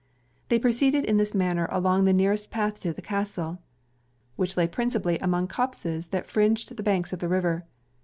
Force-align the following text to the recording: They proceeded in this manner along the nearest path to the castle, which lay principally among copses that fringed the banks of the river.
They 0.49 0.57
proceeded 0.57 1.05
in 1.05 1.17
this 1.17 1.35
manner 1.35 1.69
along 1.71 2.05
the 2.05 2.11
nearest 2.11 2.49
path 2.49 2.79
to 2.79 2.91
the 2.91 3.03
castle, 3.03 3.59
which 4.35 4.57
lay 4.57 4.65
principally 4.65 5.19
among 5.19 5.45
copses 5.47 6.07
that 6.07 6.25
fringed 6.25 6.75
the 6.75 6.81
banks 6.81 7.13
of 7.13 7.19
the 7.19 7.29
river. 7.29 7.65